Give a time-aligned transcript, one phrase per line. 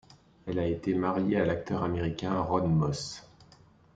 [0.47, 3.21] Elle a été mariée à l'acteur américain Ronn Moss.